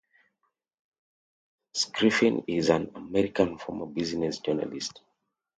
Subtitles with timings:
[1.75, 4.99] Schiffrin is an American former business journalist.